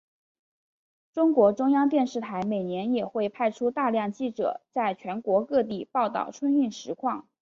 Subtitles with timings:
[1.13, 7.27] 中国中央电视台每年也会派出大量记者在全国各地报道春运实况。